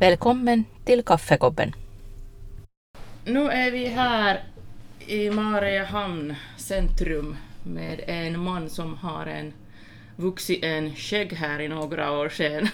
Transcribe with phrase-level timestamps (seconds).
[0.00, 1.72] Välkommen till Kaffekobben.
[3.24, 4.44] Nu är vi här
[5.06, 9.52] i Mariehamn centrum med en man som har en
[10.16, 12.68] vuxit en skägg här i några år sedan.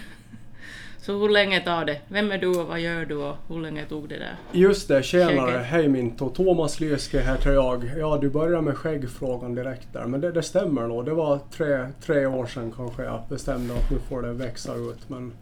[0.97, 2.01] Så hur länge tar det?
[2.07, 4.35] Vem är du och vad gör du och hur länge tog det där?
[4.51, 5.57] Just det, tjenare.
[5.57, 6.29] Hej Minto.
[6.29, 7.91] Thomas Lyske heter jag.
[7.97, 10.05] Ja, du börjar med skäggfrågan direkt där.
[10.05, 11.05] Men det, det stämmer nog.
[11.05, 15.09] Det var tre, tre år sedan kanske jag bestämde att nu får det växa ut.
[15.09, 15.33] Men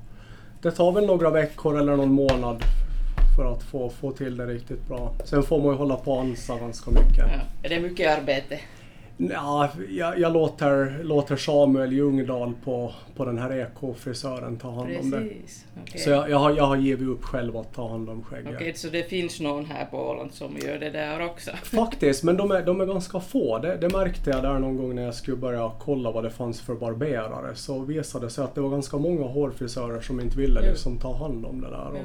[0.63, 2.63] det tar väl några veckor eller någon månad
[3.35, 5.13] för att få, få till det riktigt bra.
[5.26, 7.17] Sen får man ju hålla på och ansa ganska mycket.
[7.17, 7.39] Ja.
[7.63, 8.59] Är det mycket arbete?
[9.32, 15.09] Ja, jag, jag låter, låter Samuel Ljungdahl på, på den här ekofrisören ta hand om
[15.12, 15.18] det.
[15.18, 16.00] Okej.
[16.00, 18.55] Så jag, jag, har, jag har givit upp själv att ta hand om skägget.
[18.55, 21.52] Okej, så det finns någon här på Åland som gör det där också?
[21.64, 23.59] Faktiskt, men de är, de är ganska få.
[23.59, 26.62] Det, det märkte jag där någon gång när jag skulle börja kolla vad det fanns
[26.62, 27.55] för barberare.
[27.55, 31.17] Så visade det sig att det var ganska många hårfrisörer som inte ville liksom ta
[31.17, 31.88] hand om det där.
[31.90, 32.02] Och, Ja.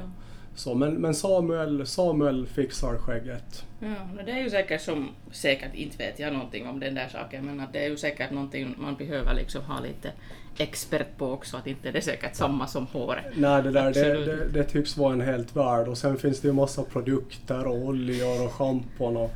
[0.59, 3.65] Så, men men Samuel, Samuel fixar skägget.
[3.79, 7.45] Ja, det är ju säkert som, säkert inte vet jag någonting om den där saken,
[7.45, 10.11] men att det är ju säkert någonting man behöver liksom ha lite
[10.57, 13.25] expert på också, att inte det är säkert samma som håret.
[13.35, 15.87] Nej, det där det, det, det tycks vara en helt värld.
[15.87, 19.17] Och sen finns det ju massa produkter och oljor och schampon.
[19.17, 19.31] Och,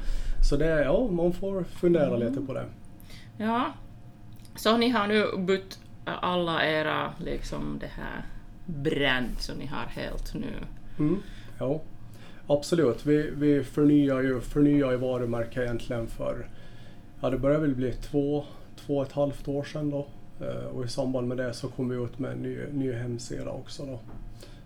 [0.50, 2.66] så det, ja, man får fundera lite på det.
[3.38, 3.74] Ja,
[4.56, 8.26] så ni har nu bytt alla era liksom det här
[8.66, 10.54] brand som ni har helt nu.
[11.00, 11.18] Mm,
[11.60, 11.82] ja,
[12.48, 13.06] absolut.
[13.06, 16.48] Vi, vi förnyar ju, förnyar ju varumärke egentligen för,
[17.22, 18.44] ja det börjar väl bli två,
[18.76, 20.08] två och ett halvt år sedan då.
[20.42, 23.52] Eh, och i samband med det så kom vi ut med en ny, ny hemsida
[23.52, 24.00] också då.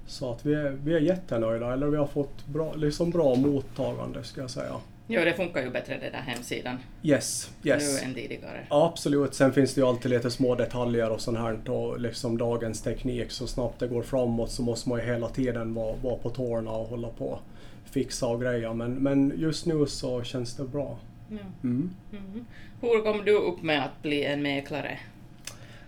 [0.08, 4.24] Så att vi är, vi är jättenöjda, eller vi har fått bra, liksom bra mottagande
[4.24, 4.76] ska jag säga.
[5.08, 8.02] Jo, det funkar ju bättre den där hemsidan Yes, yes.
[8.02, 8.68] nu än tidigare.
[8.70, 12.82] Absolut, sen finns det ju alltid lite små detaljer och sånt här och liksom dagens
[12.82, 16.30] teknik så snabbt det går framåt så måste man ju hela tiden vara, vara på
[16.30, 17.40] tårna och hålla på
[17.86, 20.98] fixa och greja men, men just nu så känns det bra.
[21.30, 21.38] Ja.
[21.64, 21.90] Mm.
[22.12, 22.46] Mhm.
[22.82, 25.00] Hur kom du upp med att bli en mäklare?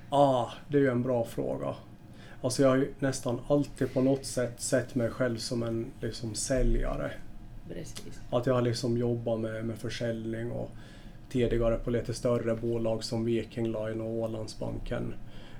[0.10, 1.76] Ah, det är ju en bra fråga.
[2.42, 6.36] Alltså jag har ju nästan alltid på något sätt sett mig själv som en liksom
[6.36, 7.12] säljare.
[7.74, 8.22] Precis.
[8.30, 10.72] Att jag har liksom jobbat med, med försäljning och
[11.30, 15.14] tidigare på lite större bolag som Viking Line och Ålandsbanken.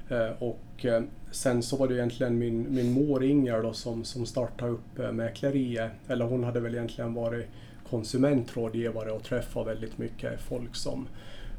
[0.10, 4.26] Eh, och eh, sen så var det egentligen min, min mor Inger då som, som
[4.26, 5.92] startade upp eh, mäkleriet.
[6.08, 7.46] Eller hon hade väl egentligen varit
[7.90, 11.08] konsumentrådgivare och träffat väldigt mycket folk som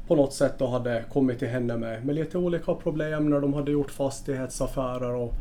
[0.07, 3.53] på något sätt då hade kommit till henne med, med lite olika problem när de
[3.53, 5.33] hade gjort fastighetsaffärer och,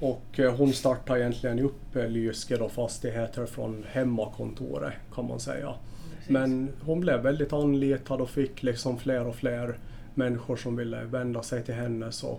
[0.00, 5.74] och eh, hon startade egentligen upp eh, Lyske då fastigheter från hemmakontoret kan man säga.
[6.16, 6.30] Precis.
[6.30, 9.78] Men hon blev väldigt anlitad och fick liksom fler och fler
[10.14, 12.12] människor som ville vända sig till henne.
[12.12, 12.38] Så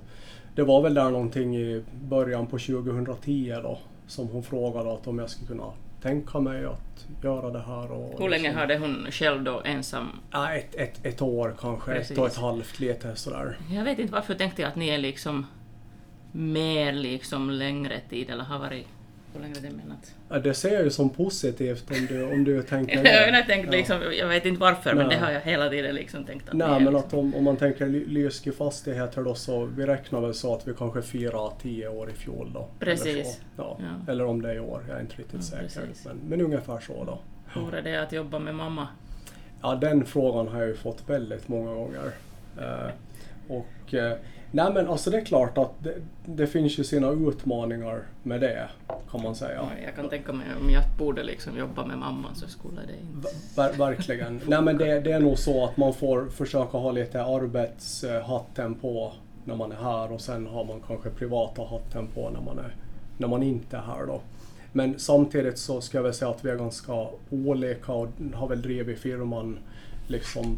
[0.55, 5.19] det var väl där någonting i början på 2010 då som hon frågade att om
[5.19, 7.91] jag skulle kunna tänka mig att göra det här.
[7.91, 10.07] Och Hur länge liksom- hade hon själv då ensam?
[10.31, 12.17] Ja, ett, ett, ett år kanske, ett Precis.
[12.17, 13.57] och ett halvt lite sådär.
[13.71, 15.45] Jag vet inte varför tänkte jag att ni är liksom
[16.37, 18.87] mer liksom längre tid eller har varit...
[19.33, 20.15] Hur länge det menat?
[20.29, 23.03] Ja, det ser jag ju som positivt om du, om du tänker Jag,
[23.33, 23.35] det.
[23.37, 23.71] har tänkt Ja.
[23.71, 25.15] liksom, jag vet inte varför, men Nej.
[25.17, 26.95] det har jag hela tiden liksom tänkt att Nej är men liksom.
[26.95, 30.67] att om, om man tänker Ly- Lyski fastigheter då så vi räknar väl så att
[30.67, 32.67] vi kanske firar 10 år i fjol då.
[32.79, 33.05] Precis.
[33.07, 33.25] Eller.
[33.57, 33.79] Ja.
[33.79, 34.11] Ja.
[34.11, 35.89] eller om det är i år, jag är inte riktigt Ja, säker.
[36.05, 37.19] Men, men ungefär så då.
[37.53, 38.87] Hur är det att jobba med mamma?
[39.61, 42.11] Ja den frågan har jag ju fått väldigt många gånger.
[42.61, 42.89] Eh,
[43.47, 44.13] och eh,
[44.51, 48.69] nej men alltså det är klart att det, det finns ju sina utmaningar med det
[49.11, 49.55] kan man säga.
[49.55, 53.15] Ja, Jag kan tänka mig om jag borde liksom jobba med mamma så skulle det
[53.15, 53.29] inte...
[53.55, 54.41] Ver, verkligen.
[54.47, 59.13] Nej men det, det är nog så att man får försöka ha lite arbetshatten på
[59.45, 62.75] när man är här och sen har man kanske privata hatten på när man, är,
[63.17, 64.21] när man inte är här då.
[64.73, 68.61] Men samtidigt så ska jag väl säga att vi är ganska olika och har väl
[68.61, 69.59] drivit firman
[70.07, 70.57] liksom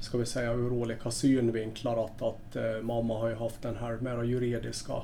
[0.00, 3.98] ska vi säga ur olika synvinklar att, att eh, mamma har ju haft den här
[4.00, 4.94] mera juridiska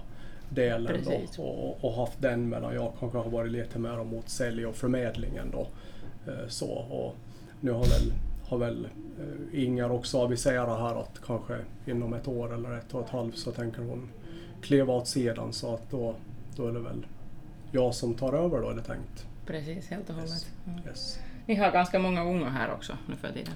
[0.49, 1.05] delen
[1.37, 4.75] då, och, och haft den medan jag kanske har varit lite mer mot sälj och
[4.75, 5.67] förmedlingen då.
[6.33, 7.17] Eh, så, och
[7.61, 8.13] nu har väl,
[8.49, 8.89] har väl
[9.21, 13.39] eh, Inger också aviserat här att kanske inom ett år eller ett och ett halvt
[13.39, 14.09] så tänker hon
[14.63, 16.15] kliva åt sidan så att då,
[16.57, 17.07] då är det väl
[17.73, 19.27] jag som tar över då är det tänkt.
[19.47, 20.31] Precis, helt och hållet.
[20.31, 20.47] Yes.
[20.67, 20.81] Mm.
[20.87, 21.19] Yes.
[21.47, 23.53] Ni har ganska många unga här också nu för tiden.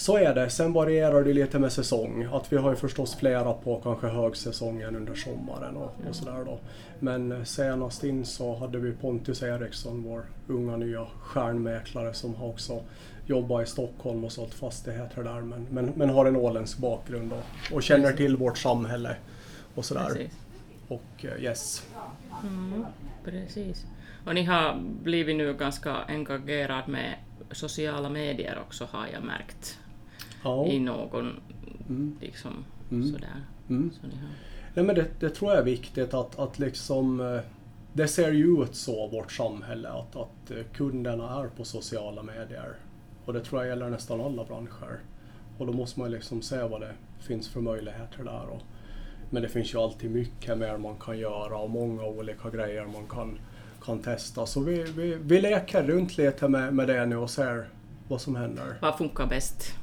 [0.00, 0.50] Så är det.
[0.50, 2.28] Sen varierar det lite med säsong.
[2.32, 6.58] Att vi har ju förstås flera på kanske högsäsongen under sommaren och, och sådär då.
[6.98, 12.48] Men eh, senast in så hade vi Pontus Eriksson, vår unga nya stjärnmäklare som har
[12.48, 12.82] också
[13.26, 17.74] jobbat i Stockholm och sålt fastigheter där men, men, men har en åländsk bakgrund och,
[17.76, 19.16] och känner till vårt samhälle
[19.74, 20.06] och sådär.
[20.08, 20.32] Precis.
[20.88, 21.86] och eh, yes.
[22.42, 22.84] Mm,
[23.24, 23.86] precis.
[24.26, 27.14] Och ni har blivit nu ganska engagerad med
[27.50, 29.78] sociala medier också har jag märkt.
[30.44, 30.66] Ja.
[30.66, 31.40] I någon,
[31.88, 32.16] Mm.
[32.20, 33.12] liksom Mm.
[33.12, 33.44] sådär.
[33.68, 33.90] Mm.
[34.00, 34.06] Så.
[34.74, 37.40] Nej, men det, det tror jag är viktigt att, att liksom eh,
[37.92, 42.74] det ser ju ut så, vårt samhälle, att, att eh, kunderna är på sociala medier.
[43.24, 45.00] Och det tror jag gäller nästan alla branscher.
[45.58, 48.46] Och då måste man liksom se vad det finns för möjligheter där.
[48.50, 48.60] Och,
[49.30, 53.06] men det finns ju alltid mycket mer man kan göra och många olika grejer man
[53.08, 53.38] kan,
[53.84, 54.46] kan testa.
[54.46, 57.68] Så vi, vi, vi leker runt lite med, med det nu och ser
[58.08, 58.78] vad som händer.
[58.82, 59.74] Vad funkar bäst?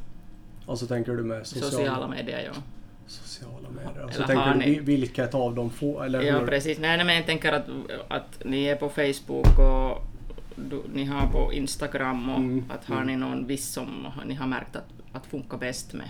[0.67, 2.61] Alltså tänker du med Sociala, sociala, medier, ja.
[3.07, 4.03] sociala medier?
[4.03, 6.47] Alltså Eller tänker du ni- vi- vilket av dem får, eller Ja, hur?
[6.47, 6.79] precis.
[6.79, 7.65] Nej, nej, men jag tänker att,
[8.07, 10.03] att ni är på Facebook och
[10.55, 14.47] du, ni har på Instagram och Mm, att har ni någon viss som ni har
[14.47, 16.09] märkt att, att funkar bäst med?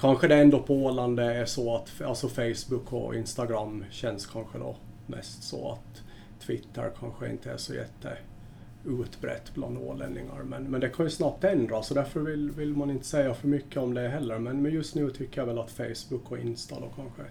[0.00, 4.58] Kanske det ändå på Åland det är så att alltså Facebook och Instagram känns kanske
[4.58, 4.76] då
[5.06, 6.02] mest så att
[6.46, 8.12] Twitter kanske inte är så jätte
[8.84, 10.42] utbrett bland ålänningar.
[10.42, 13.48] Men, men det kan ju snabbt ändras så därför vill, vill man inte säga för
[13.48, 14.38] mycket om det heller.
[14.38, 17.22] Men, men just nu tycker jag väl att Facebook och Insta då kanske.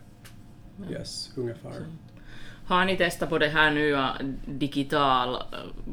[0.94, 1.72] Yes, ungefär.
[2.72, 4.10] Har ni testat på det här nya
[4.46, 5.42] digital, eh,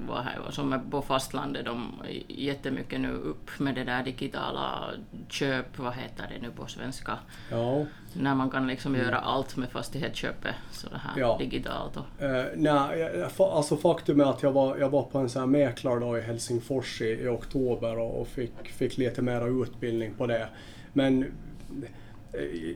[0.09, 4.91] vad här, som är på fastlandet, de är jättemycket nu upp med det där digitala
[5.29, 7.19] köp, vad heter det nu på svenska?
[7.51, 7.85] Ja.
[8.13, 11.37] När man kan liksom göra allt med fastighetsköpet så det här Ja.
[11.39, 11.97] digitalt.
[11.97, 15.47] Och, Eh, nej, alltså faktum är att jag var, jag var på en sån här
[15.47, 20.49] mäklardag i Helsingfors i, i oktober och, och fick, fick lite mera utbildning på det.
[20.93, 21.33] Men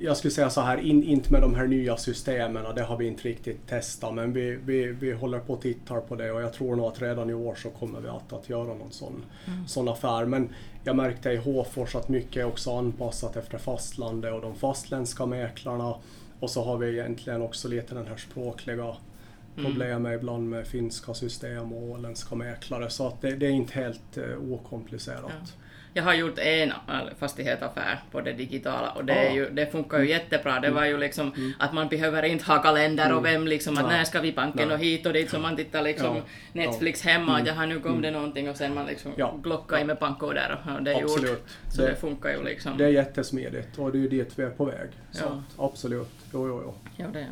[0.01, 3.07] jag skulle säga så här, in, inte med de här nya systemen, det har vi
[3.07, 6.53] inte riktigt testat, men vi, vi, vi håller på och tittar på det och jag
[6.53, 9.25] tror nog att redan i år så kommer vi att, att göra någon sån,
[9.67, 10.25] sån affär.
[10.25, 10.49] Men
[10.85, 15.95] jag märkte i Håfors att mycket är också anpassat efter fastlandet och de fastländska mäklarna
[16.41, 18.97] och så har vi egentligen också lite den här språkliga
[19.57, 22.91] problemet ibland med finska system och åländska mäklare.
[22.91, 25.57] Så att det, det är inte helt eh, okomplicerat.
[25.95, 26.75] Jag har gjort en äh,
[27.19, 29.35] fastighetsaffär på det digitala och det, Ah.
[29.35, 30.61] ju, det funkar ju jättebra.
[30.61, 33.97] Det var ju liksom att man behöver inte ha kalender och vem liksom att Nej.
[33.99, 34.75] när ska vi banken Nej.
[34.75, 36.23] och hit och dit så man tittar liksom Ja.
[36.53, 39.35] Netflix hemma och jaha nu kom det någonting och sen man liksom Ja.
[39.43, 41.11] glockar in med bankkoder och det är gjort.
[41.11, 41.45] Absolut.
[41.69, 42.79] Så det, Det- funkar ju liksom.
[42.79, 44.89] Det är jättesmidigt och det är ju dit vi är på väg.
[45.11, 45.65] Så Ja.
[45.65, 46.09] absolut.
[46.33, 46.75] Jo, jo, jo.
[46.97, 47.27] Ja, det är.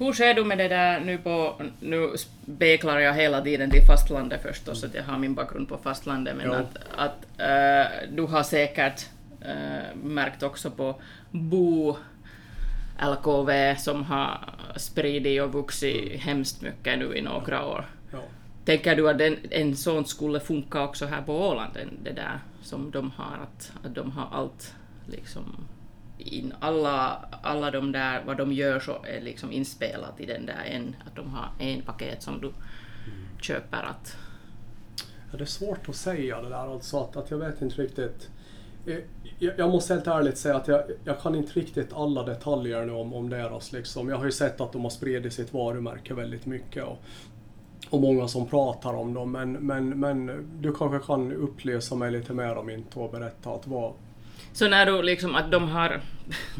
[0.00, 4.42] Hur ser du med det där nu på, nu speklar jag hela tiden till fastlandet
[4.42, 6.56] förstås, att jag har min bakgrund på fastlandet, men Ja.
[6.56, 9.06] att, att eh, du har säkert
[9.40, 10.94] eh, märkt också på
[11.30, 11.96] Bo
[12.98, 14.38] LKV som har
[14.76, 17.84] spridit och vuxit hemskt mycket nu i några år.
[18.12, 18.18] Ja.
[18.64, 22.38] Tänker du att den, en sån skulle funka också här på Åland, den- det där
[22.62, 24.74] som de har, att, att de har allt
[25.06, 25.66] liksom
[26.20, 30.64] in, alla, alla de där, vad de gör så är liksom inspelat i den där
[30.64, 32.52] en, att de har en paket som du
[33.40, 34.16] köper att...
[35.30, 38.30] Ja, det är svårt att säga det där alltså att, att jag vet inte riktigt.
[38.86, 38.98] Eh,
[39.38, 42.92] jag, jag måste helt ärligt säga att jag, jag kan inte riktigt alla detaljer nu
[42.92, 44.08] om, om deras liksom.
[44.08, 46.98] Jag har ju sett att de har spridit sitt varumärke väldigt mycket och,
[47.90, 52.32] och många som pratar om dem men, men, men du kanske kan upplysa mig lite
[52.32, 53.92] mer om inte och berätta att vad...
[54.52, 56.00] Så när du liksom, att de har,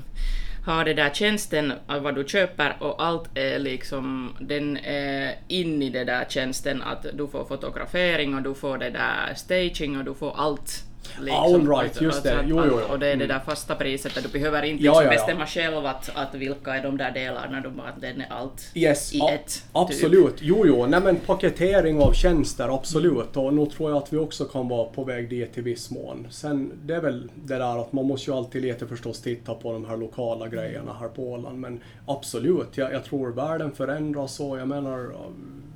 [0.67, 5.83] har det där tjänsten, av vad du köper och allt är liksom, den är in
[5.83, 10.05] i det där tjänsten, att du får fotografering och du får det där staging och
[10.05, 10.85] du får allt.
[11.21, 12.39] Liksom, All right, just det.
[12.41, 12.93] att- Jo, jo, jo.
[12.93, 13.29] Och det är det Mm.
[13.29, 15.19] där fasta priset, att du behöver inte Ja, liksom ja, ja.
[15.21, 19.15] bestämma själv att, att vilka är de där delarna, bara, att den är allt Yes,
[19.15, 19.47] i ett.
[19.47, 19.63] Typ.
[19.73, 20.35] Absolut.
[20.41, 20.87] Jo, jo.
[20.87, 23.37] Nej, men paketering av tjänster, absolut.
[23.37, 26.27] Och nu tror jag att vi också kan vara på väg dit i viss mån.
[26.31, 29.73] Sen, det är väl det där att man måste ju alltid lite förstås titta på
[29.73, 31.59] de här lokala grejerna här på Åland.
[31.59, 35.11] Men absolut, jag, jag tror världen förändras och jag menar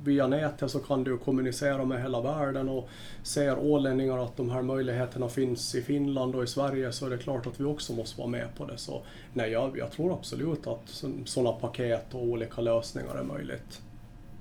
[0.05, 2.89] via nätet så kan du kommunicera med hela världen och
[3.23, 7.17] ser ålänningar att de här möjligheterna finns i Finland och i Sverige så är det
[7.17, 8.77] klart att vi också måste vara med på det.
[8.77, 9.01] Så
[9.33, 13.81] nej, jag, jag tror absolut att sådana paket och olika lösningar är möjligt.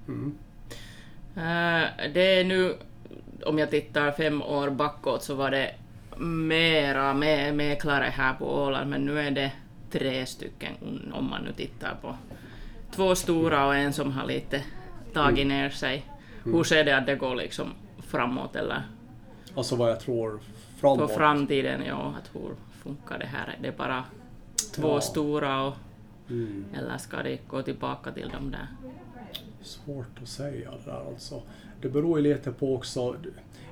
[0.09, 0.39] Mm.
[1.37, 2.75] Eh, det är nu,
[3.45, 5.75] om jag tittar fem år bakåt, så var det
[6.19, 9.53] mera mäklare här på Åland, men nu är det
[9.91, 10.73] tre stycken
[11.15, 12.17] om man nu tittar på
[12.95, 14.63] två stora och en som har lite
[15.15, 16.05] tagit ner sig.
[16.45, 17.69] Hur ser det att det går liksom
[17.99, 18.83] framåt eller
[19.55, 20.41] Alltså vad jag tror
[20.77, 21.11] framåt.
[21.13, 21.83] framtiden?
[21.87, 22.51] Ja, att hur
[22.83, 23.47] funkar det här?
[23.59, 24.05] Är det bara
[24.75, 25.01] två Ja.
[25.01, 25.75] stora och,
[26.31, 26.65] Mm.
[26.75, 28.67] eller ska det gå tillbaka till de där?
[29.63, 31.43] Svårt att säga det där alltså.
[31.81, 33.17] Det beror ju lite på också.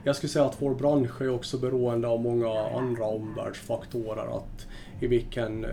[0.05, 4.37] Jag skulle säga att vår bransch är också beroende av många andra omvärldsfaktorer.
[4.37, 4.67] Att
[5.01, 5.67] I vilken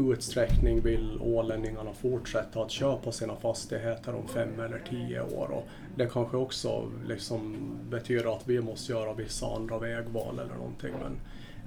[0.00, 5.50] utsträckning vill ålänningarna fortsätta att köpa sina fastigheter om fem eller tio år.
[5.50, 7.56] Och det kanske också liksom
[7.90, 10.92] betyder att vi måste göra vissa andra vägval eller någonting.
[11.02, 11.16] Men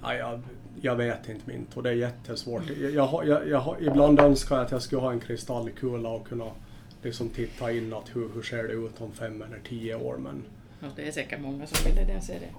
[0.01, 0.41] ja, jag,
[0.81, 2.63] jag vet inte mint och det är jättesvårt.
[2.93, 6.51] Jag, jag, jag, ibland önskar jag att jag skulle ha en kristallkula och kunna
[7.03, 10.17] liksom titta in att hur, hur ser det ut om fem eller tio år.
[10.17, 10.43] Men,
[10.83, 12.49] Ja, det är säkert många som vill det, se det.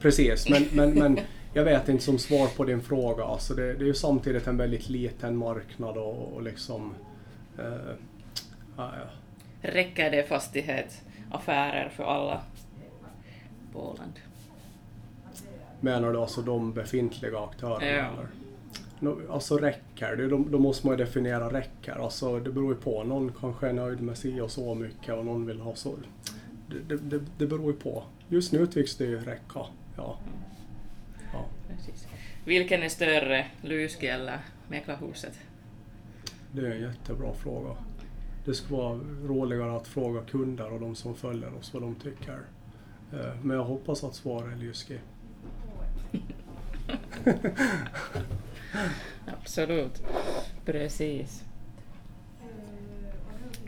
[0.00, 1.20] Precis, men, men, men
[1.54, 3.24] jag vet inte som svar på din fråga.
[3.24, 6.94] Alltså det, det är ju samtidigt en väldigt liten marknad och, och liksom...
[7.58, 7.64] Eh,
[8.76, 9.06] ja, ja.
[9.70, 12.40] Räcker det fastighetsaffärer för alla
[13.72, 14.12] på Åland?
[15.80, 17.86] Menar du alltså de befintliga aktörerna?
[17.86, 18.10] Ja.
[19.00, 19.30] Eller?
[19.30, 20.28] Alltså räcker det?
[20.28, 22.04] Då, då måste man ju definiera räcker.
[22.04, 23.04] Alltså det beror ju på.
[23.04, 25.94] Någon kanske är nöjd med si och så mycket och någon vill ha så.
[26.88, 28.02] Det, det, det, beror ju på.
[28.28, 29.40] Just nu tycks det ju räcka.
[29.54, 29.68] Ja.
[29.96, 30.18] ja.
[32.44, 34.38] Vilken är större, Lyski eller
[34.68, 35.38] Mäklarhuset?
[36.52, 37.76] Det är en jättebra fråga.
[38.44, 42.38] Det skulle vara roligare att fråga kunder och de som följer oss vad de tycker.
[43.12, 44.98] Eh, Men jag hoppas att svaret är Lyski.
[49.42, 50.02] Absolut.
[50.64, 51.44] Precis.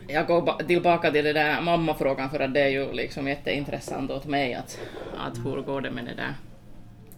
[0.09, 4.11] Jag går ba- tillbaka till det där mammafrågan för att det är ju liksom jätteintressant
[4.11, 4.81] åt mig att,
[5.19, 6.35] att hur går det med det där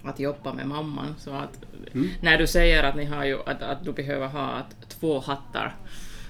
[0.09, 1.15] att jobba med mamman.
[1.19, 2.09] Så att, Mm.
[2.21, 5.75] När du säger att, ni har ju, att, att du behöver ha att, två hattar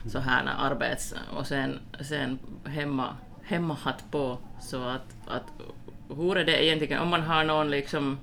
[0.06, 5.42] så här när arbets och sen, sen hemma, hemmahatt på så att, att
[6.16, 8.18] hur är det egentligen om man har någon liksom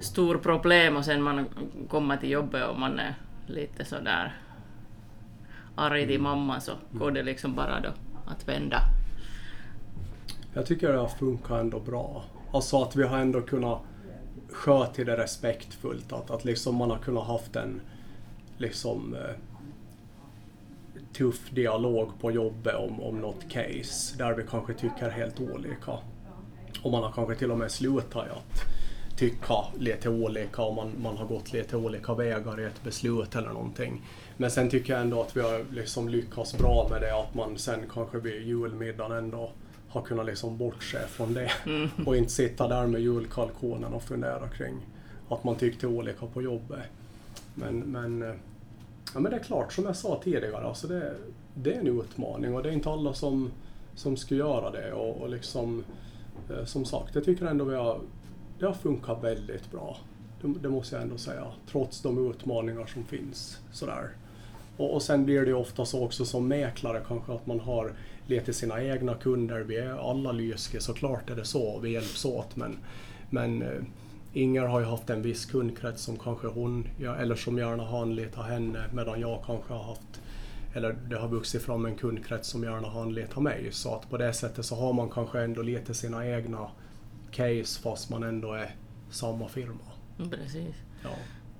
[0.00, 1.46] stor problem och sen man
[1.88, 3.14] kommer till jobbet och man är
[3.46, 4.34] lite sådär
[5.74, 7.90] arg till mamma så går det liksom bara då
[8.26, 8.80] att vända.
[10.54, 12.24] Jag tycker det har funkat ändå bra.
[12.54, 13.78] Alltså att vi har ändå kunnat
[14.48, 16.12] sköta det respektfullt.
[16.12, 17.80] Att, att liksom man har kunnat haft en
[18.58, 19.34] liksom eh,
[21.12, 25.92] tuff dialog på jobbet om, om något case där vi kanske tycker helt olika.
[26.82, 28.60] Och man har kanske till och med slutat i att
[29.16, 33.50] tycka lite olika och man, man har gått lite olika vägar i ett beslut eller
[33.50, 34.02] någonting.
[34.36, 37.58] Men sen tycker jag ändå att vi har liksom lyckats bra med det att man
[37.58, 39.50] sen kanske vid julmiddagen ändå
[39.88, 41.50] har kunnat liksom bortse från det
[42.06, 44.74] och inte sitta där med julkalkonen och fundera kring
[45.28, 46.82] att man tyckte olika på jobbet.
[47.54, 48.38] Men, men,
[49.14, 51.14] ja, men det är klart, som jag sa tidigare, alltså det,
[51.54, 53.50] det är en utmaning och det är inte alla som,
[53.94, 54.92] som ska göra det.
[54.92, 55.84] Och, och liksom,
[56.50, 58.00] eh, som sagt, jag tycker ändå vi har,
[58.58, 59.96] det har funkat väldigt bra.
[60.42, 63.60] Det, det måste jag ändå säga, trots de utmaningar som finns.
[63.72, 64.10] Sådär.
[64.76, 67.92] Och, och sen blir det ju ofta så också som mäklare kanske att man har
[68.26, 69.60] lite sina egna kunder.
[69.60, 71.78] Vi är alla Lyske, såklart är det så.
[71.78, 72.56] Vi hjälps åt.
[72.56, 72.76] Men,
[73.30, 73.82] men eh,
[74.32, 76.88] Inger har ju haft en viss kundkrets som kanske hon,
[77.18, 80.20] eller som gärna har anlitat henne medan jag kanske har haft
[80.74, 83.68] eller det har vuxit fram en kundkrets som gärna har anlitat mig.
[83.72, 86.70] Så att på det sättet så har man kanske ändå lite sina egna
[87.30, 88.74] case fast man ändå är
[89.10, 89.84] samma firma.
[90.30, 90.74] Precis.
[91.02, 91.10] Ja.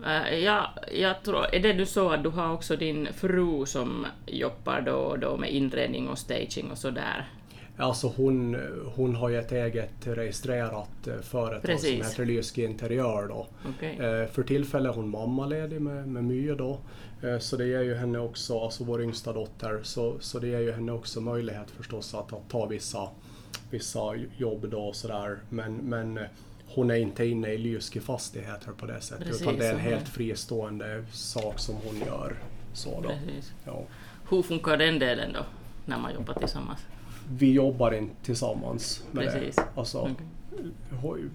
[0.05, 4.07] Äh, ja, jag tror, är det du så att du har också din fru som
[4.27, 7.29] jobbar då och då med inredning och staging och sådär?
[7.77, 8.57] Alltså hon,
[8.97, 11.99] hon har ju ett eget registrerat eh, företag Precis.
[11.99, 13.47] som heter Lyski Interiör då.
[13.77, 13.99] Okej.
[14.01, 16.79] Eh, För tillfället är hon mammaledig med, med My då.
[17.23, 20.61] Eh, Så det ger ju henne också, alltså vår yngsta dotter, så, så det ger
[20.61, 23.09] ju henne också möjlighet förstås att, att ta vissa,
[23.71, 25.39] vissa jobb då och sådär.
[25.51, 26.25] Men, men eh,
[26.75, 29.81] hon är inte inne i Lyski fastigheter på det sättet Precis, utan det är en
[29.81, 32.37] helt fristående sak som hon gör.
[32.73, 33.11] Så då.
[33.65, 33.83] Ja.
[34.31, 35.41] Hur funkar den delen då,
[35.87, 36.79] när man jobbar tillsammans?
[37.39, 39.57] Vi jobbar inte tillsammans med Precis.
[39.57, 39.63] det.
[39.75, 40.15] Alltså, Okej.
[41.03, 41.31] Ho-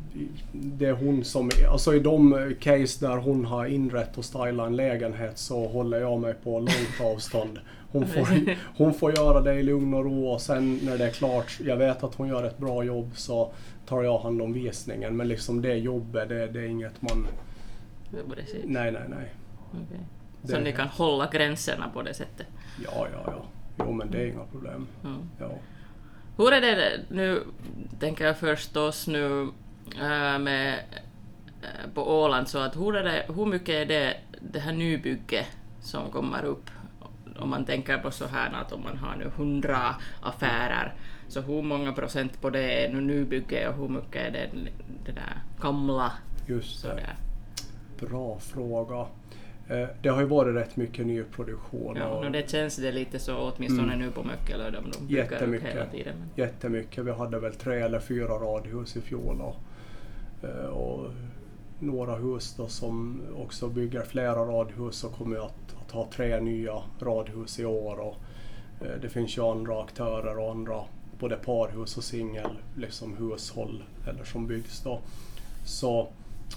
[0.52, 4.76] det är hon som, alltså i de case där hon har inrett och stylat en
[4.76, 7.60] lägenhet så håller jag mig på långt avstånd.
[7.92, 8.28] Hon får,
[8.78, 11.78] hon får göra det i lugn och ro och sen när det är klart, jag
[11.78, 13.52] vet att hon gör ett bra jobb så
[13.86, 15.18] tar jag hand om visningen.
[15.18, 17.28] Men liksom det jobbet, det, det är inget man...
[18.36, 18.56] Precis.
[18.66, 19.34] Nej, nej, nej.
[19.72, 20.00] Okej.
[20.42, 22.48] Det- Så ni kan hålla gränserna på det sättet?
[22.84, 23.46] Ja, ja, ja.
[23.80, 24.88] Jo, men det är inga problem.
[25.04, 25.18] Mm.
[25.40, 25.50] Ja.
[26.38, 27.44] Hur är det nu,
[28.00, 29.42] tänker jag förstås nu
[30.02, 30.74] äh, med,
[31.62, 35.46] äh, på Åland, så att hur, är det, hur mycket är det, det här nybygget
[35.82, 36.70] som kommer upp?
[37.40, 39.78] Om man tänker på så här att om man har nu 100
[40.22, 40.94] affärer,
[41.28, 44.50] så hur många procent på det är nu nybygge och hur mycket är det
[45.06, 46.12] det där gamla?
[46.48, 47.16] Just det.
[48.08, 49.06] Bra fråga.
[49.70, 51.96] Eh, Det har ju varit rätt mycket nyproduktion.
[51.96, 55.70] Ja, och det känns det lite så åtminstone nu på Möckelödom, de Jättemycket.
[55.76, 56.16] hela tiden.
[56.20, 57.06] Men, jättemycket.
[57.06, 59.42] Vi hade väl tre eller fyra radhus i fjol.
[59.42, 59.56] Och,
[60.48, 61.12] eh, och
[61.80, 66.82] några hus då som också bygger flera radhus och kommer att, att ha tre nya
[67.00, 68.00] radhus i år.
[68.00, 68.16] Och,
[68.82, 70.84] eh, det finns ju andra aktörer och andra
[71.20, 75.00] både parhus och singel liksom hushåll eller som byggs då.
[75.66, 76.08] Så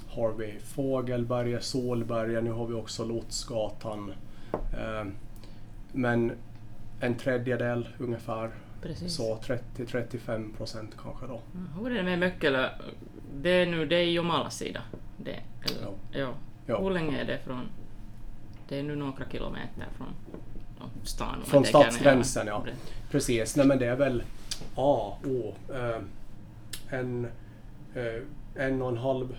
[0.09, 4.13] har vi Fågelberget, Solberget, nu har vi också Lotsgatan.
[4.53, 5.05] Eh,
[5.93, 6.33] men
[7.01, 8.51] en tredjedel ungefär.
[8.83, 9.15] Precis.
[9.15, 11.41] Så 30-35 procent kanske då.
[11.55, 12.69] Mm, Hur är det med Möckelö?
[13.35, 14.83] Det är nu, det är Jomalas sida.
[15.17, 15.91] Det, eller, Ja.
[16.13, 16.29] ja.
[16.67, 16.81] Ja.
[16.83, 17.61] Hur länge är det från...
[18.73, 20.07] Det är nu några kilometer från
[20.79, 21.43] ja, stan.
[21.45, 22.65] Från stadsgränsen ja.
[23.11, 24.23] Precis, nej men det är väl
[24.77, 27.27] A, O, eh, en,
[27.95, 29.37] eh, en och en halv,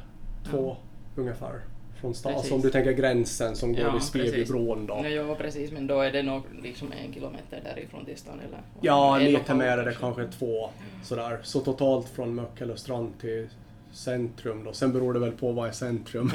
[0.49, 0.77] två
[1.15, 1.61] ungefär.
[2.01, 2.33] Från stan.
[2.33, 5.01] Alltså om du tänker gränsen som går Ja, vid Smedjebron då.
[5.03, 8.59] Ja, ja, precis, men då är det nog liksom en kilometer därifrån till stan eller?
[8.81, 10.69] Ja, lite mer är det kanske två.
[11.03, 11.39] Sådär.
[11.43, 13.49] Så totalt från Möckelöstrand till
[13.93, 14.73] centrum då.
[14.73, 16.31] Sen beror det väl på vad är centrum.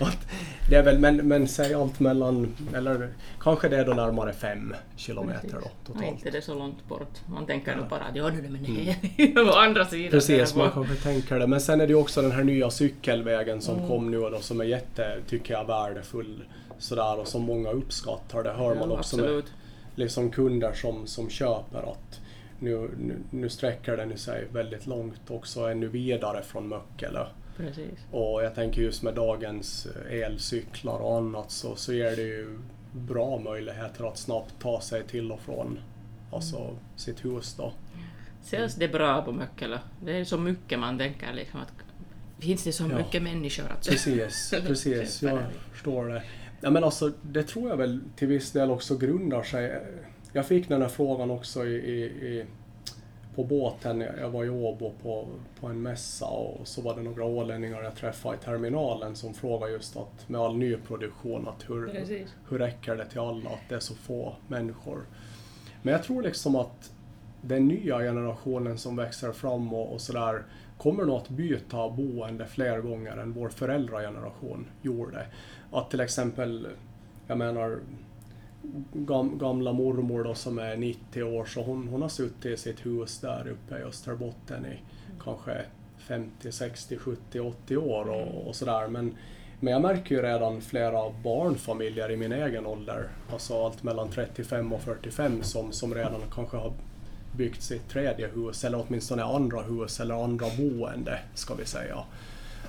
[0.00, 0.08] Ja,
[0.70, 3.08] det är väl, men, men säg allt mellan, eller
[3.40, 6.06] kanske det är då närmare fem kilometer då Ja, totalt.
[6.06, 7.18] inte det är så långt bort.
[7.26, 7.76] Man tänker Ja.
[7.76, 8.62] nog bara att ja, nu men
[9.16, 10.10] det är å andra sidan.
[10.10, 11.46] Precis, man kanske tänker det.
[11.46, 13.88] Men sen är det ju också den här nya cykelvägen som Mm.
[13.88, 16.44] kom nu och då, som är jätte, tycker jag, värdefull.
[16.78, 18.42] Sådär, och som många uppskattar.
[18.42, 19.46] Det hör man Ja, också med absolut.
[19.94, 22.20] liksom kunder som, som köper att
[22.58, 27.26] nu, nu, nu sträcker den sig väldigt långt också ännu vidare från Möckelö.
[27.56, 27.98] Precis.
[28.10, 32.58] Och jag tänker just med dagens eh, elcyklar och annat så, så ger det ju
[32.92, 35.78] bra möjligheter att snabbt ta sig till och från
[36.32, 36.74] alltså Mm.
[36.96, 37.72] sitt hus då.
[38.42, 39.78] Säljs det bra på Möckelö?
[40.04, 41.72] Det är så mycket man tänker liksom att
[42.42, 42.98] finns det så Ja.
[42.98, 45.22] mycket människor att Precis, precis.
[45.22, 45.38] Jag
[45.72, 46.22] förstår det.
[46.60, 49.82] Ja, men alltså, det tror jag väl till viss del också grundar sig...
[50.36, 52.44] Jag fick den här frågan också i, i, i,
[53.34, 54.00] på båten.
[54.00, 55.28] Jag var i Åbo på,
[55.60, 59.72] på en mässa och så var det några ålänningar jag träffade i terminalen som frågade
[59.72, 62.34] just att med all nyproduktion att hur, Precis.
[62.48, 65.06] hur räcker det till alla att det är så få människor?
[65.82, 66.92] Men jag tror liksom att
[67.42, 70.42] den nya generationen som växer fram och, och sådär
[70.78, 75.26] kommer nog att byta boende fler gånger än vår föräldrageneration gjorde.
[75.72, 76.68] Att till exempel,
[77.26, 77.78] jag menar,
[78.92, 82.86] gam, gamla mormor då som är 90 år, så hon, hon har suttit i sitt
[82.86, 84.78] hus där uppe i Österbotten i
[85.24, 85.64] kanske
[85.98, 88.88] 50, 60, 70, 80 år och, och sådär.
[88.88, 89.16] Men,
[89.60, 94.72] men jag märker ju redan flera barnfamiljer i min egen ålder, alltså allt mellan 35
[94.72, 96.72] och 45 som, som redan kanske har
[97.36, 102.04] byggt sitt tredje hus eller åtminstone andra hus eller andra boende ska vi säga.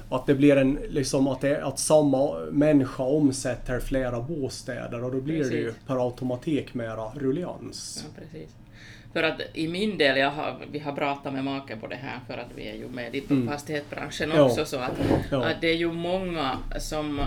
[0.10, 5.22] Att det blir en, liksom att, det, att samma människa omsätter flera bostäder och då
[5.22, 5.84] blir det ju Precis.
[5.88, 8.06] per automatik mera rullians.
[8.08, 8.50] Ja, precis.
[9.14, 12.20] För att i min del, jag har, vi har pratat med maken på det här
[12.28, 13.48] för att vi är ju med i Mm.
[13.48, 14.42] fastighetsbranschen Ja.
[14.44, 14.92] också så att,
[15.32, 15.46] Ja.
[15.46, 17.20] att det är ju många som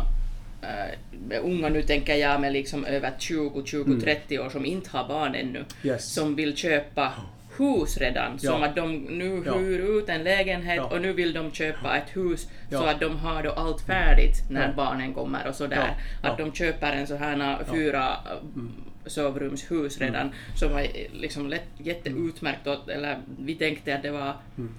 [0.62, 4.00] äh, unga nu tänker jag med liksom över 20, 20, Mm.
[4.00, 6.12] 30 år som inte har barn ännu Yes.
[6.14, 7.12] som vill köpa
[7.60, 8.50] hus redan, Ja.
[8.52, 9.54] som att de nu Ja.
[9.54, 10.84] hyr ut en lägenhet Ja.
[10.84, 14.72] och nu vill de köpa ett hus så att de har då allt färdigt när
[14.72, 15.94] barnen kommer och sådär.
[16.22, 18.62] Att de köper en så här fyra äh,
[19.06, 22.66] sovrumshus redan som var liksom lätt, jätteutmärkt.
[22.66, 24.34] Och, eller vi tänkte att det var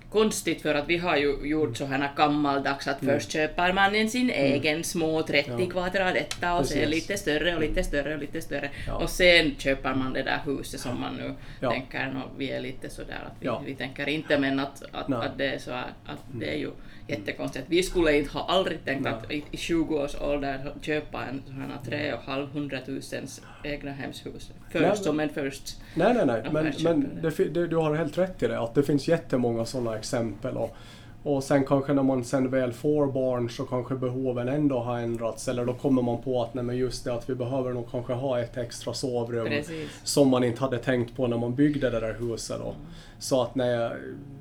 [0.10, 4.10] konstigt för att vi har ju gjort så här gammaldags att först köper man en
[4.10, 5.66] sin egen små 30 Ja.
[5.70, 8.70] kvadrat etta och sen lite större och lite större och lite större.
[8.88, 8.94] Ja.
[8.96, 11.72] Och sen köper man det där huset som man nu Ja.
[11.72, 13.64] tänker, no, vi är lite sådär att vi, Ja.
[13.66, 15.20] vi tänker inte men att, att, Nej.
[15.20, 16.72] att det är så att det är ju
[17.08, 17.66] jättekonstigt.
[17.70, 19.14] Vi skulle inte ha aldrig tänkt Nej.
[19.14, 23.92] att i, i 20 års ålder köpa en sån här tre och halv hundratusens egna
[24.12, 24.52] hemshus.
[24.74, 25.78] Nej, Först som en först.
[25.96, 26.44] Nej, nej, nej.
[26.52, 27.46] Men, men det.
[27.54, 30.58] det, du har helt rätt i det, att det finns jättemånga sådana exempel.
[30.58, 30.76] Och,
[31.24, 35.48] och sen kanske när man sen väl får barn så kanske behoven ändå har ändrats.
[35.48, 38.14] Eller då kommer man på att nej, men just det att vi behöver nog kanske
[38.14, 39.48] ha ett extra sovrum.
[39.48, 39.90] Precis.
[40.04, 42.60] Som man inte hade tänkt på när man byggde det där huset.
[42.60, 42.74] Då.
[43.20, 43.92] Så att nej,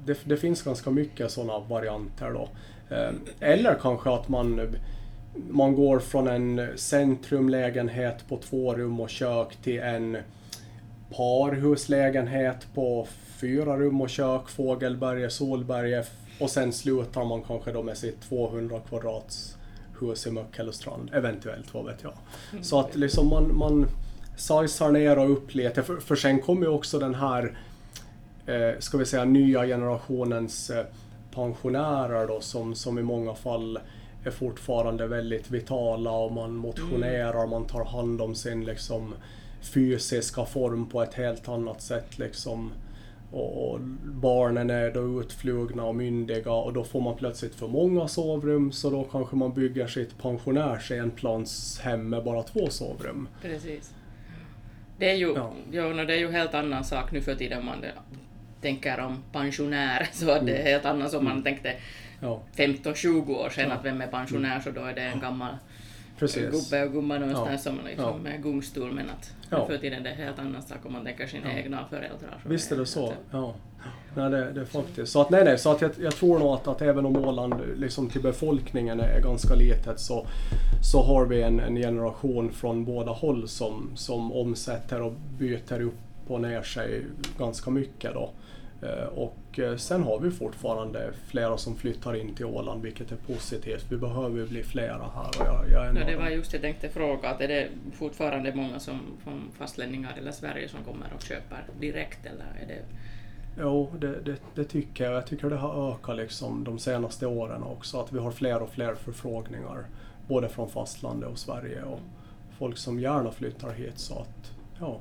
[0.05, 2.49] det, det finns ganska mycket sådana varianter då.
[2.97, 4.61] Eh, Eller kanske att man,
[5.35, 10.17] man går från en centrumlägenhet på två rum och kök till en
[11.17, 13.07] parhuslägenhet på
[13.41, 18.81] fyra rum och kök, Fågelberget, Solberget och sen slutar man kanske då med sitt 200
[18.89, 19.57] kvadrats
[20.01, 22.13] hus i Möckelöstrand, eventuellt, vad vet jag.
[22.65, 23.87] Så att liksom man, man
[24.37, 27.59] sajsar ner och upp lite, för, för sen kommer ju också den här,
[28.47, 30.85] eh, ska vi säga, nya generationens eh,
[31.35, 33.79] pensionärer då som, som i många fall
[34.25, 39.15] är fortfarande väldigt vitala och man motionerar, man tar hand om sin liksom
[39.61, 42.73] fysiska form på ett helt annat sätt liksom.
[43.33, 48.09] och, och barnen är då utflugna och myndiga och då får man plötsligt för många
[48.09, 53.29] sovrum så då kanske man bygger sitt pensionärs enplanshem med bara två sovrum.
[53.43, 53.95] Precis.
[54.99, 55.53] Det är ju, Ja.
[55.93, 57.85] no, det är ju helt annan sak nu för tiden man
[58.61, 61.77] tänker om pensionär, så att det är helt annat som man tänkte
[62.21, 63.75] Ja, 15-20 år sedan Ja.
[63.75, 65.55] att vem är pensionär så då är det en gammal
[66.19, 66.71] precis.
[66.71, 67.71] gubbe och gumma någonstans Ja.
[67.73, 68.17] som liksom Ja.
[68.23, 69.67] med gungstol men att Ja.
[69.67, 71.59] för tiden är det helt annan sak om man tänker sina Ja.
[71.59, 72.41] egna föräldrar.
[72.47, 73.13] Visst är det så.
[73.31, 73.55] Ja.
[74.15, 75.13] Nej, det, det är faktiskt.
[75.13, 77.55] Så att nej, nej, så att jag, jag tror nog att, att även om Åland
[77.77, 80.27] liksom till befolkningen är ganska litet så,
[80.83, 85.95] så har vi en, en generation från båda håll som, som omsätter och byter upp
[86.27, 87.03] och ner sig
[87.39, 88.31] ganska mycket då.
[88.83, 93.17] Eh, Och eh, sen har vi fortfarande flera som flyttar in till Åland, vilket är
[93.17, 93.87] positivt.
[93.91, 97.41] Vi behöver bli flera här jag, jag Ja, det var just jag tänkte fråga, att
[97.41, 102.45] är det fortfarande många som, från fastlänningar eller Sverige som kommer och köper direkt eller
[102.63, 102.83] är det
[103.59, 105.15] Jo, det, det, det tycker jag.
[105.15, 108.01] Jag tycker det har ökat liksom de senaste åren också.
[108.01, 109.85] Att vi har fler och fler förfrågningar.
[110.29, 112.01] Både från fastlandet och Sverige och
[112.59, 113.99] folk som gärna flyttar hit.
[113.99, 115.01] Så att, ja.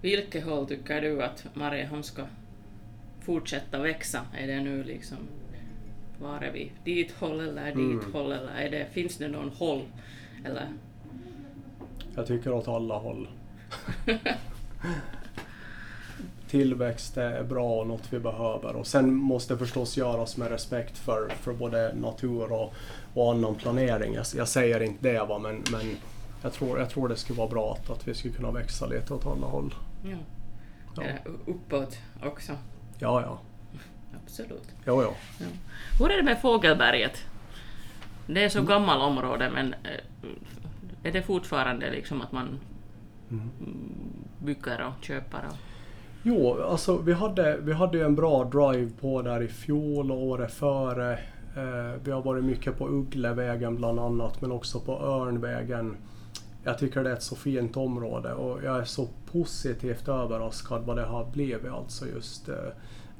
[0.00, 2.22] Vilket håll tycker du att Mariehamn ska
[3.24, 4.20] fortsätta växa?
[4.38, 5.16] Är det nu liksom,
[6.20, 6.72] var är vi?
[6.84, 8.12] Dit håll eller dit Mm.
[8.12, 9.82] håll eller är det, finns det någon håll?
[10.44, 10.66] Eller?
[12.14, 13.28] Jag tycker åt alla håll.
[16.48, 18.76] Tillväxt är bra och något vi behöver.
[18.76, 22.74] Och sen måste förstås göras med respekt för, för både natur och,
[23.14, 24.14] och annan planering.
[24.14, 25.96] Jag, jag säger inte det, va, men, men
[26.42, 29.14] jag, tror, jag tror det skulle vara bra att, att vi skulle kunna växa lite
[29.14, 29.74] åt alla håll.
[30.04, 30.16] Ja.
[30.96, 31.02] Ja.
[31.46, 32.52] Uppåt också?
[33.02, 33.38] Ja, ja.
[34.24, 34.68] Absolut.
[34.86, 35.14] Jo, jo.
[35.38, 35.46] Ja.
[35.98, 37.24] Hur är det med Fågelberget?
[38.26, 40.00] Det är så gammal område men eh,
[41.02, 42.58] är det fortfarande liksom att man
[43.30, 43.50] Mm.
[44.38, 45.38] bygger och köper?
[45.48, 45.56] Och...
[46.22, 50.22] Jo, alltså vi hade, vi hade ju en bra drive på där i fjol och
[50.22, 51.12] året före.
[51.56, 55.96] Eh, vi har varit mycket på Ugglevägen bland annat, men också på Örnvägen.
[56.64, 60.96] Jag tycker det är ett så fint område och jag är så positivt överraskad vad
[60.96, 62.54] det har blivit alltså just eh,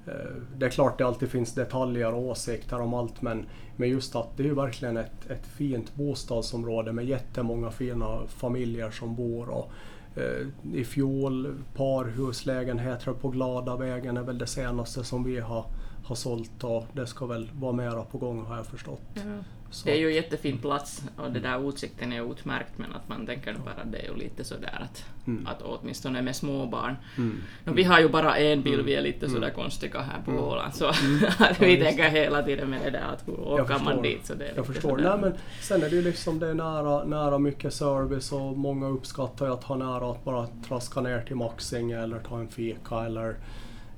[0.07, 4.17] eh, det är klart det alltid finns detaljer och åsikter om allt men, men just
[4.17, 9.49] att det är verkligen ett, ett fint bostadsområde med jättemånga fina familjer som bor.
[9.49, 9.71] Och,
[10.17, 15.65] eh, I fjol parhuslägenheter på Glada vägen är väl det senaste som vi har,
[16.05, 19.17] har sålt och det ska väl vara mera på gång har jag förstått.
[19.25, 19.45] Mm.
[19.73, 23.09] Så, Det är ju en jättefin plats och det där utsikten är utmärkt men att
[23.09, 25.47] man tänker bara att det är ju lite sådär att, Mm.
[25.47, 26.97] att åtminstone med småbarn.
[27.19, 27.43] mm.
[27.65, 30.45] No, vi har ju bara en bil, vi är lite sådär konstiga här på Mm.
[30.45, 30.97] Åland så att
[31.39, 34.35] Ja, vi just tänker hela tiden med det där att hur åker man dit så
[34.35, 34.91] det är Jag förstår.
[34.91, 35.03] sådär.
[35.11, 38.87] Nej, men sen är det ju liksom det är nära, nära mycket service och många
[38.89, 42.97] uppskattar ju att ha nära att bara traska ner till Maxinge eller ta en fika
[43.07, 43.35] eller Ja,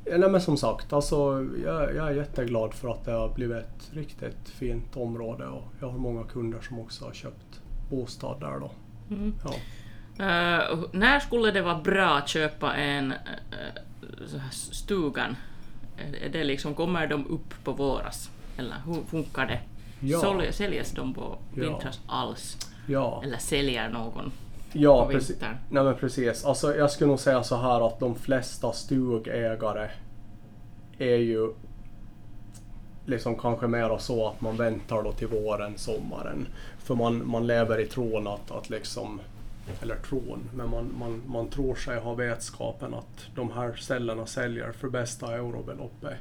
[0.06, 3.90] Nej men som sagt, alltså, jag, jag är jätteglad för att det har blivit ett
[3.92, 8.70] riktigt fint område och jag har många kunder som också har köpt bostad där då.
[9.10, 9.34] Mm.
[9.44, 9.54] Ja.
[10.24, 15.36] Eh, när skulle det vara bra att köpa en uh, stugan?
[16.22, 18.30] Är- det liksom, kommer de upp på våras?
[18.58, 19.60] Eller hur funkar det?
[20.00, 20.18] Ja.
[20.20, 21.62] Sål- Säljs de på Ja.
[21.62, 22.70] vintras alls?
[22.86, 24.32] Ja, Eller säljer någon
[24.74, 25.30] ja på precis.
[25.30, 25.56] vintern?
[25.70, 26.44] Nej men precis.
[26.44, 29.90] Alltså, jag skulle nog säga så här att de flesta stugägare
[30.98, 31.52] är ju
[33.06, 36.46] liksom kanske mer så att man väntar då till våren, sommaren.
[36.78, 39.20] För man, man lever i tron att, att liksom,
[39.82, 44.72] eller tron, men man, man, man tror sig ha vetskapen att de här ställena säljer
[44.72, 46.14] för bästa eurobeloppet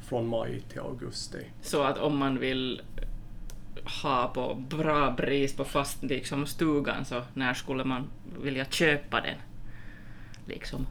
[0.00, 1.46] från maj till augusti.
[1.62, 2.82] Så att om man vill
[4.02, 8.10] ha på bra pris på fast liksom stugan så när skulle man
[8.42, 9.36] vilja köpa den?
[10.46, 10.86] Liksom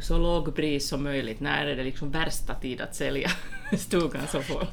[0.00, 1.40] så låg pris som möjligt.
[1.40, 3.30] När är det liksom värsta tid att sälja
[3.78, 4.66] stugan så får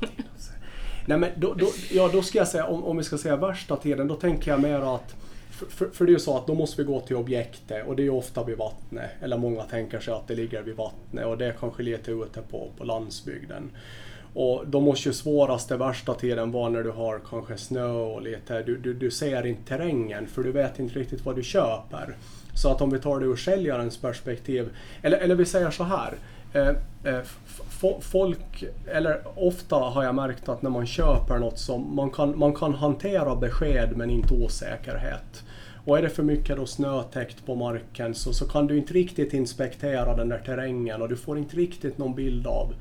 [1.05, 3.75] Nej men då, då, ja, då ska jag säga, om, om vi ska säga värsta
[3.75, 5.15] tiden, då tänker jag mer att
[5.51, 8.01] för, för, det är ju så att då måste vi gå till objektet och det
[8.01, 9.11] är ju ofta vid vattnet.
[9.21, 12.41] Eller många tänker sig att det ligger vid vattnet och det är kanske lite ute
[12.41, 13.71] på, på landsbygden.
[14.33, 18.63] Och då måste ju svåraste värsta tiden vara när du har kanske snö och lite,
[18.63, 22.15] du, du, du ser inte terrängen för du vet inte riktigt vad du köper.
[22.53, 24.69] Så att om vi tar det ur säljarens perspektiv,
[25.01, 26.13] eller, eller vi säger så här.
[26.53, 26.67] Eh,
[27.03, 27.21] eh,
[28.01, 32.53] folk, eller ofta har jag märkt att när man köper något som man kan, man
[32.55, 35.43] kan hantera besked men inte osäkerhet.
[35.85, 39.33] Och är det för mycket då snötäckt på marken så, så kan du inte riktigt
[39.33, 42.73] inspektera den där terrängen och du får inte riktigt någon bild av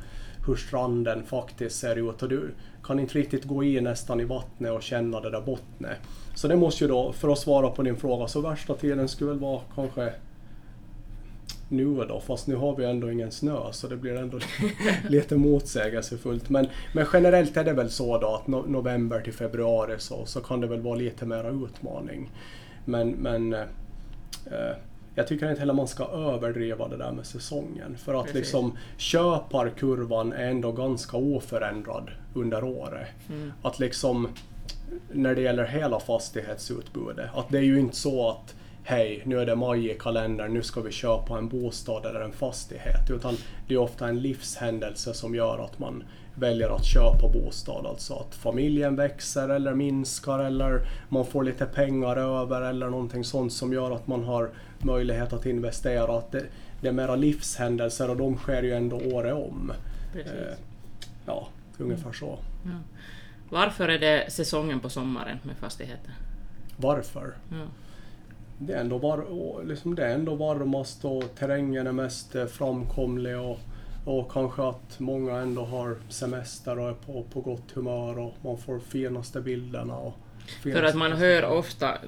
[0.46, 2.50] hur stranden faktiskt ser ut och du
[2.84, 5.98] kan inte riktigt gå i nästan i vattnet och känna det där bottnet.
[6.34, 9.30] Så det måste ju då, för att svara på din fråga, så värsta tiden skulle
[9.30, 10.12] väl vara kanske
[11.68, 14.38] nu då, fast nu har vi ändå ingen snö så det blir ändå
[15.08, 16.48] lite motsägelsefullt.
[16.48, 20.40] Men, men generellt är det väl så då att no november till februari så, så
[20.40, 22.30] kan det väl vara lite mera utmaning.
[22.84, 24.76] Men, men eh,
[25.14, 27.96] jag tycker inte heller man ska överdriva det där med säsongen.
[27.96, 28.38] För att Precis.
[28.38, 33.08] liksom köparkurvan är ändå ganska oförändrad under året.
[33.28, 33.52] Mm.
[33.62, 34.28] Att liksom
[35.12, 39.46] när det gäller hela fastighetsutbudet, att det är ju inte så att hej, nu är
[39.46, 43.10] det maj i kalendern, nu ska vi köpa en bostad eller en fastighet.
[43.10, 43.36] Utan
[43.68, 46.04] det är ofta en livshändelse som gör att man
[46.40, 47.86] väljer att köpa bostad.
[47.86, 53.52] Alltså att familjen växer eller minskar eller man får lite pengar över eller någonting sånt
[53.52, 56.18] som gör att man har möjlighet att investera.
[56.18, 56.44] Att det,
[56.80, 59.72] det är mera livshändelser och de sker ju ändå året om.
[60.14, 60.54] Eh,
[61.26, 61.48] ja,
[61.78, 62.38] ungefär så.
[62.64, 62.70] Ja.
[63.48, 66.14] Varför är det säsongen på sommaren med fastigheter?
[66.76, 67.34] Varför?
[67.50, 67.66] Ja.
[68.58, 69.24] Det är ändå, var,
[69.64, 73.58] liksom det är ändå varmast och terrängen är mest framkomlig och,
[74.04, 78.58] och kanske att många ändå har semester och är på, på gott humör och man
[78.58, 79.96] får finaste bilderna.
[79.96, 80.14] Och
[80.46, 81.98] För finaste att man hör ofta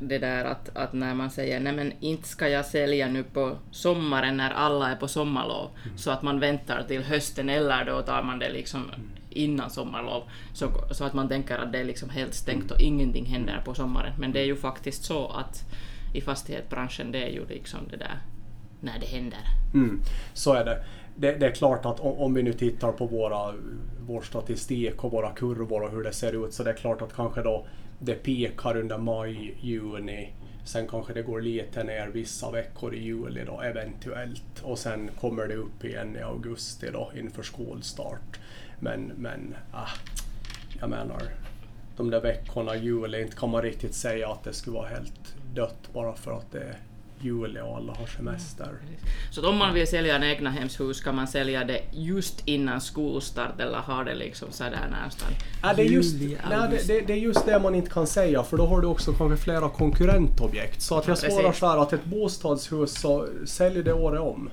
[0.00, 3.56] det där att, att när man säger nej men inte ska jag sälja nu på
[3.70, 8.22] sommaren när alla är på sommarlov, så att man väntar till hösten eller då tar
[8.22, 8.90] man det liksom
[9.30, 13.26] innan sommarlov, så, så att man tänker att det är liksom helt stängt och ingenting
[13.26, 14.12] händer på sommaren.
[14.18, 15.64] Men det är ju faktiskt så att
[16.14, 18.18] i fastighetsbranschen det är ju liksom det där
[18.80, 19.40] när det händer.
[19.74, 20.00] Mm,
[20.34, 20.84] så är det
[21.18, 21.32] det.
[21.32, 23.54] Det är klart att om, om vi nu tittar på våra,
[24.00, 27.12] vår statistik och våra kurvor och hur det ser ut så det är klart att
[27.12, 27.66] kanske då
[27.98, 30.32] det pekar under maj, juni.
[30.64, 34.62] Sen kanske det går lite ner vissa veckor i juli då eventuellt.
[34.62, 38.40] Och sen kommer det upp igen i augusti då inför skolstart.
[38.80, 39.88] Men, men ah,
[40.80, 41.22] jag menar,
[41.96, 45.34] de där veckorna i juli, inte kan man riktigt säga att det skulle vara helt
[45.54, 46.76] dött bara för att det är
[47.20, 48.68] juli och alla har semester.
[49.30, 52.80] Så att om man vill sälja en egna hemshus ska man sälja det just innan
[52.80, 55.32] skolstart eller har det liksom sådär någonstans?
[55.62, 58.42] Ja, det, är just, nej, det, det, det är just det man inte kan säga
[58.42, 60.82] för då har du också kanske flera konkurrentobjekt.
[60.82, 64.50] Så att jag svarar så här att ett bostadshus så sälj det året om.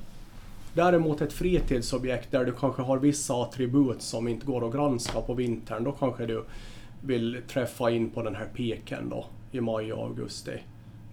[0.74, 5.34] Däremot ett fritidsobjekt där du kanske har vissa attribut som inte går att granska på
[5.34, 6.46] vintern, då kanske du
[7.02, 10.60] vill träffa in på den här piken då i maj och augusti.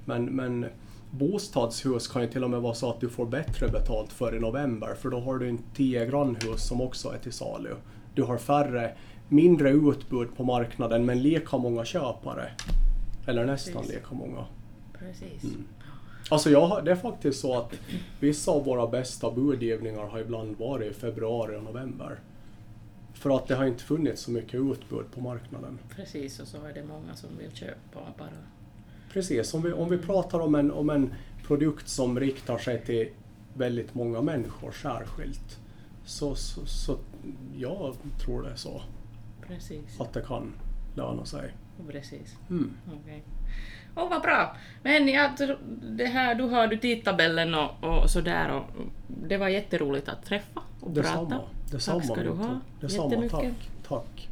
[0.04, 0.66] Men, men
[1.12, 4.40] bostadshus kan ju till och med vara så att du får bättre betalt för i
[4.40, 7.74] november för då har du en 10 grannhus som också är till salu.
[8.14, 8.96] Du har färre,
[9.28, 12.52] mindre utbud på marknaden men lika många köpare.
[13.26, 13.94] Eller nästan Precis.
[13.94, 14.44] lika många.
[14.98, 15.52] Precis.
[16.30, 17.74] Alltså jag, det är faktiskt så att
[18.20, 22.18] vissa av våra bästa budgivningar har ibland varit i februari och november.
[23.14, 25.78] För att det har inte funnits så mycket utbud på marknaden.
[25.96, 28.28] Precis, och så är det många som vill köpa bara.
[29.12, 31.14] Precis, om vi, om vi pratar om en, om en
[31.46, 33.08] produkt som riktar sig till
[33.54, 35.58] väldigt många människor särskilt.
[36.04, 36.96] Så, så, så
[37.56, 38.82] jag tror det är så,
[39.46, 40.00] Precis.
[40.00, 40.52] att det kan
[40.94, 41.52] löna sig.
[41.88, 42.36] Precis.
[42.50, 42.70] Mm.
[43.02, 43.22] Okej.
[43.96, 44.56] Åh, vad bra!
[44.82, 45.30] Men jag,
[45.82, 48.64] det här, du har du tidtabellen och, och sådär och
[49.06, 51.28] det var jätteroligt att träffa och Detsamma.
[51.28, 51.44] prata.
[51.70, 52.60] Detsamma Tack ska du ha.
[52.80, 53.70] Detsamma, tack.
[53.88, 54.28] tack.